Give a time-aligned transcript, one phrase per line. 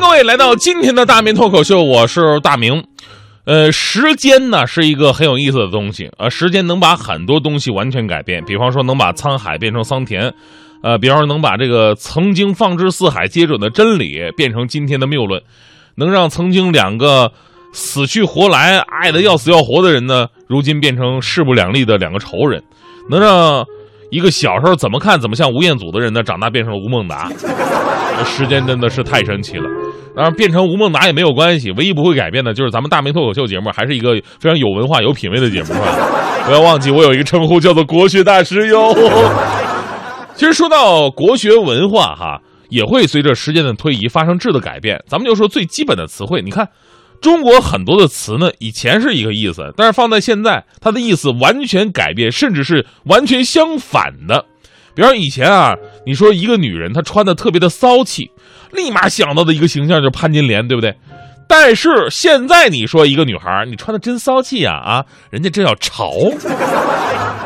[0.00, 2.82] 各位来到今天的大明脱口秀，我是大明。
[3.44, 10.32] 呃，时间呢是一个很有意思的东西，呃，时间能把很多东西完全改变，比方说能把沧海变成桑田，
[10.82, 15.42] 呃，比方说能把这个曾经放之四海皆准的真理变成今天的谬论，
[15.96, 17.30] 能让曾经两个
[17.74, 22.62] 死去活来、爱的要死要活的人呢，如今变成势不两立的两个仇人，
[23.10, 23.66] 能让
[24.10, 27.30] 一个小时候怎么看怎么像吴彦祖的人呢，长大变成了吴孟达。
[28.24, 29.64] 时间真的是太神奇了，
[30.14, 35.96] 当然变成吴孟达也没有关系，唯一不会改变的就是咱们大明脱口秀节目还是一个非常有文化、有品位的节目，是吧？
[36.44, 38.94] 不要忘记我有一个称呼叫做国学大师哟。
[40.34, 45.02] 其实说到国学文化哈，也会随着时间的推移发生质的改变。
[45.06, 46.68] 咱们就说最基本的词汇，你看
[47.20, 54.46] 中国很多的词呢，以前是一个意思，但是放在现在，它的意思完全改变，甚至是完全相反的。
[54.94, 58.30] 比方以前啊，你说一个女人她穿的特别的骚气，
[58.72, 60.94] 立马想到的一个形象就是潘金莲，对不对？
[61.46, 66.12] 但是现在你说一个女孩你穿的真骚气呀啊，人家这叫潮。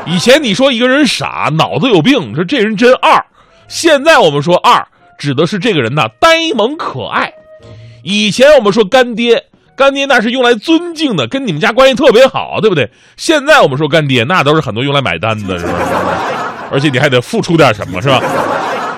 [0.06, 3.24] 以前你说一个人傻，脑子有病，你说这人真二。
[3.66, 4.86] 现在我们说二，
[5.18, 7.32] 指的是这个人呐呆萌可爱。
[8.02, 9.42] 以前我们说干爹，
[9.76, 12.90] 干爹那是用来尊敬的，跟你们家关系特别好，对不对？
[13.16, 15.72] 现在我们说干爹，那都是很多用来买单的，是吧？
[16.70, 18.20] 而且你还得付出点什么，是吧？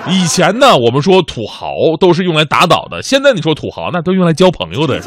[0.08, 5.00] 以前呢，我们说土豪都是用来打倒的，现在你说土豪，那都用来交朋友的。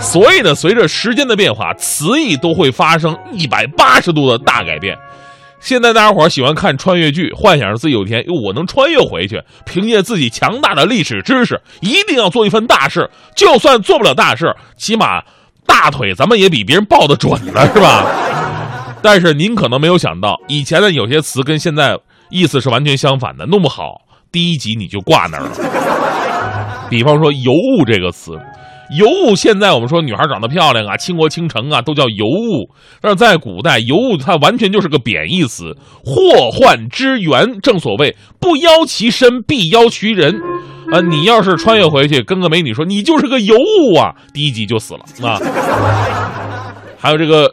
[0.00, 4.96] 所以呢，随着时间的变化，词义都会发生一百八十度的大改变。
[5.64, 13.08] 现在大家伙喜欢看穿越剧，幻想着自己有一天，我能穿越回去，凭借自己强大的历史知识，一定要做一番大事。
[13.34, 15.22] 就算做不了大事，起码
[15.66, 18.04] 大腿咱们也比别人抱得准了，是吧？
[19.00, 21.98] 但是您可能没有想到，以前的有些词跟现在
[22.28, 26.03] 意思是完全相反的，弄不好第一集你就挂那儿了。
[26.94, 28.38] 比方说“尤物”这个词
[28.96, 32.70] ，“尤物”现在我们说女孩长得漂亮啊、倾国倾城啊，都叫尤物。
[33.00, 37.60] 但是在古代，“尤物”它完全就是个贬义词，祸患之源。
[37.60, 40.40] 正所谓“不邀其身，必邀其人”。
[40.92, 45.40] 啊，你要是穿越回去跟个美女说你就是个尤物啊，第一集就死了啊。
[46.96, 47.52] 还有这个。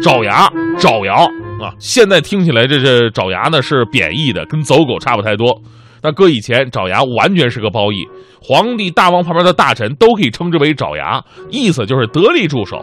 [0.00, 0.48] 爪牙、
[0.78, 1.14] 爪牙
[1.60, 5.60] 啊，现在听起来这是爪牙呢，是贬义的，跟走狗差不太多。
[6.02, 8.06] 那搁以前，爪牙完全是个褒义，
[8.40, 12.78] 皇帝、大王旁边的大臣都可以称之为爪牙，意思就是得力助手。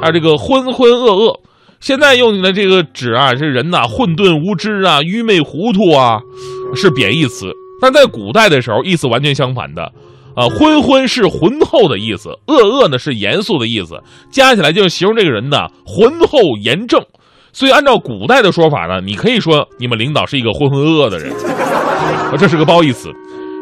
[0.00, 1.40] 还有这个浑浑噩噩，
[1.80, 6.20] 现在用你的这个指啊，这人呐，混沌无知啊，愚昧糊涂啊，
[6.74, 7.46] 是贬义词。
[7.80, 9.92] 但在古代的时候，意思完全相反的。
[10.34, 13.98] 啊，昏昏是浑厚的意思，噩噩呢是严肃的意思，
[14.30, 17.02] 加起来就是形容这个人呢浑厚严正。
[17.54, 21.32] 所以按照古代的说法呢，你可以说你们领导是一个浑浑噩噩的人，
[22.38, 23.10] 这是个褒义词。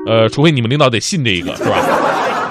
[0.06, 1.76] 呃，除非你们领导得信这一个，是吧？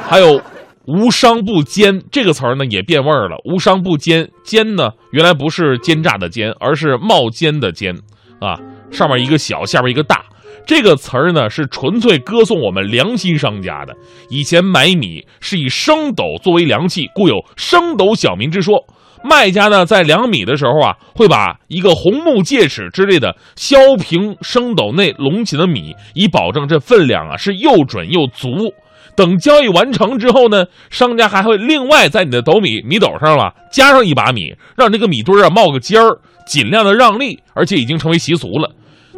[0.08, 0.42] 还有
[0.86, 7.96] 无商不奸这个词儿呢也变味儿了，无商不奸，奸呢原来不是奸诈的奸，而是冒尖的尖，
[8.40, 8.60] 啊，
[8.92, 10.26] 上面一个小，下面一个大。
[10.66, 13.94] 这个词儿呢，是纯粹歌颂我们良心商家的。
[14.30, 18.84] 以前买米是以升斗作为量器，故有升斗小民之说。
[19.24, 28.74] 卖家呢，在量米的时候啊，会把一个红木戒尺之类的削平升斗内隆起的米，以保证这分量啊是又准又足。
[29.16, 36.18] 等交易完成之后呢，商家还会另外在你的斗米米斗上了加上一把米，让这个米堆啊冒个尖儿，
[36.48, 38.72] 尽量的让利，而且已经成为习俗了。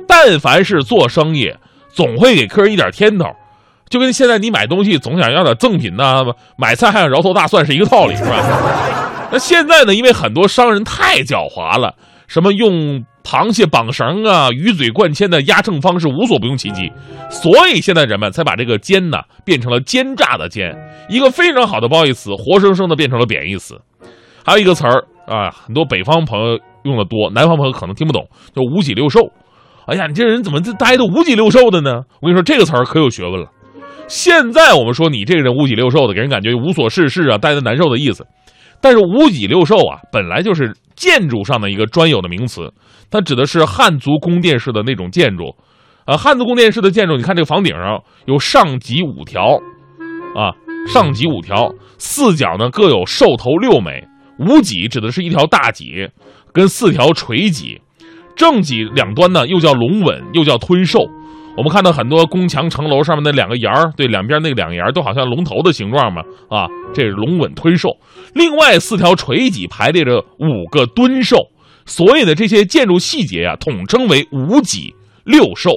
[0.08, 1.50] 但凡是做生意，
[1.90, 3.26] 总会给客人一点甜头，
[3.90, 6.24] 就跟现在你买东西总想要点赠品呐，
[6.58, 9.05] 买菜还想摇头大蒜是一个道理，是吧？
[9.36, 11.94] 那现在呢，因为很多商人太狡猾了，
[12.26, 16.90] 什么用螃蟹绑绳啊、鱼嘴灌铅的压秤方式无所不用其极，
[17.30, 20.74] 所以现在人们才把这个奸呢变成了奸诈的奸，
[21.10, 23.78] 一个非常好的褒义词，活生生的变成了贬义词。
[24.46, 28.26] 还有一个词儿啊，很多北方朋友用的多，南方朋友可能听不懂，
[28.56, 29.20] 叫五脊六兽。
[29.88, 32.04] 哎呀，你这人怎么这呆的五脊六兽的呢？
[32.22, 33.50] 我跟你说，这个词儿可有学问了。
[34.08, 38.26] 现在我们说你这个人五脊六兽的，给人感觉无所事事啊，呆的难受的意思。
[38.86, 42.72] 但是五脊六兽啊，本来就是建筑上的一个专有的名词，
[43.10, 45.56] 它指的是汉族宫殿式的那种建筑。
[46.06, 49.56] 啊，汉族宫殿式的建筑，你看这个房顶上有上脊五条，
[50.36, 50.54] 啊，
[50.88, 54.08] 上脊五条，四角呢各有兽头六枚。
[54.38, 56.08] 五脊指的是一条大脊，
[56.54, 57.82] 跟四条垂脊。
[58.36, 61.08] 正脊两端呢，又叫龙吻，又叫吞兽。
[61.58, 67.98] 我们看到很多宫墙城楼上面的两个檐儿，对，两边那两檐儿都好像龙头的形状嘛，啊，这是龙吻吞兽。
[68.34, 71.38] 另外四条垂脊排列着五个蹲兽，
[71.86, 74.94] 所以呢，这些建筑细节啊，统称为五脊
[75.24, 75.72] 六兽。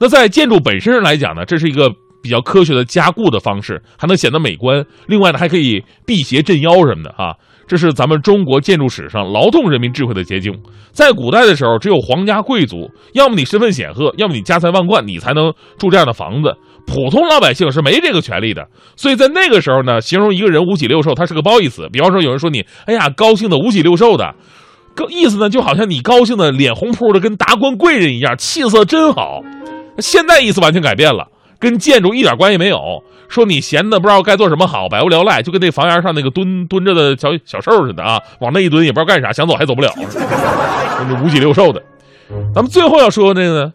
[0.00, 1.88] 那在建筑本身上来讲呢，这是一个
[2.20, 4.84] 比较科学的加固的方式，还能显得美观。
[5.06, 7.36] 另外呢，还可以辟邪镇妖什么的哈。
[7.68, 10.52] 这是咱们中国建筑史上劳动人民智慧的结晶。
[10.90, 16.56] 在古代的时候，只有皇家贵族，要么你身份显赫，要么你家财万贯，你才能住这样的房子。
[16.86, 18.66] 普通老百姓是没这个权利的。
[18.96, 21.86] 所以在那个时候呢，形容一个人五脊六兽，他是个褒义词。
[21.92, 24.34] 比方说，有人说你，哎呀，高兴的五脊六兽的，
[25.10, 29.42] 意思呢，就好像你高兴的脸红扑的，跟达官贵人一样，气色真好。
[29.98, 31.28] 现在意思完全改变了，
[31.58, 33.02] 跟建筑一点关系没有。
[33.28, 41.82] 说你闲的不知道该做什么好，百无聊赖，就跟那房檐上那个蹲蹲着的小小兽似的啊，往那一蹲也不知道干啥，想走还走不了，那五脊六兽的。
[42.54, 43.70] 咱们最后要说那个，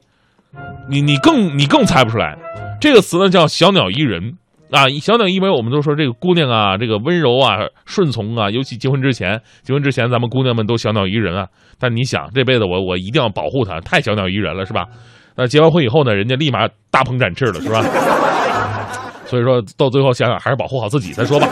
[0.90, 2.36] 你你更你更猜不出来，
[2.82, 4.38] 这个词呢叫小鸟依人
[4.72, 4.90] 啊。
[5.00, 11.48] 小鸟依人，我们都说这个姑娘啊，这个温柔啊，顺从啊，尤其结婚之前，结婚之前咱们姑娘们都小鸟依人啊。
[11.80, 14.88] 但你想这辈子我我一定要保护她，太小鸟依人了是吧？
[15.36, 17.84] 那结完婚以后呢，人家立马大鹏展翅了是吧？
[19.26, 21.48] 所以说到最后想想还是保护好自己再说吧。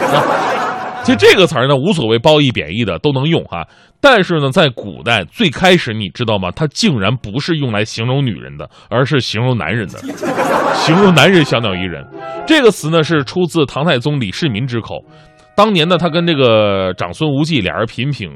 [1.04, 3.68] 其实这个词儿呢，无所谓褒义贬义的都能用哈。
[4.00, 6.51] 但是呢，在古代最开始你知道吗？
[6.56, 9.98] 它竟然不是用来形容女人的，而是形容男人的。
[10.75, 12.06] 形容男人小鸟依人，
[12.45, 15.04] 这个词呢是出自唐太宗李世民之口。
[15.61, 18.31] 当年呢，他跟这个长孙无忌俩人品评，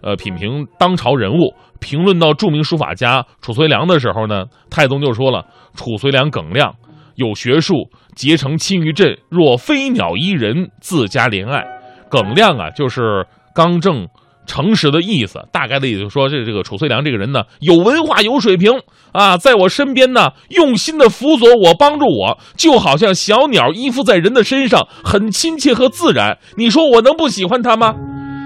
[0.00, 5.44] 呃，品评当朝人物，评论到著名书法家褚遂良的时候呢，太宗就说了
[5.76, 6.74] ：“褚遂良耿亮，
[7.16, 7.74] 有学术，
[8.16, 11.62] 结成亲于朕，若飞鸟依人，自家怜爱。”
[12.08, 14.08] 耿亮啊，就是刚正
[14.50, 15.46] 诚实的意思。
[15.52, 18.72] 大概的意思说，这这个褚遂良这个人呢，有文化，有水平
[19.12, 26.38] 啊，在我身边呢，用心的辅佐我，帮助我，就好像小鸟依附在人的身上，很亲切和自然。
[26.56, 27.94] 你说我能不喜欢他吗？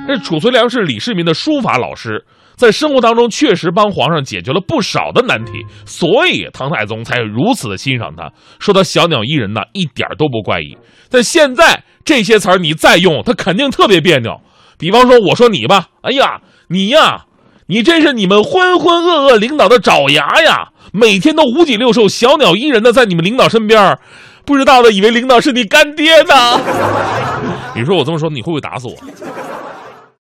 [0.06, 5.53] 这褚遂良是李世民的书法老师，在生活当中确实帮皇上解决了不少的难题，
[5.87, 8.31] 所以唐太宗才如此的欣赏他，
[8.61, 10.77] 说他小鸟依人呢，一点都不怪异。
[11.11, 11.83] 但现在。
[12.06, 14.39] 这些词儿你再用，他肯定特别别扭。
[14.84, 17.25] 比方说，我说你吧，哎呀，你呀，
[17.69, 20.69] 你真是你们浑浑噩噩领导的爪牙呀！
[20.92, 23.98] 每天都五脊六兽、小鸟依人的在你们领导身边，
[24.44, 26.60] 不知道的以为领导是你干爹呢。
[27.75, 28.94] 你说我这么说，你会不会打死我？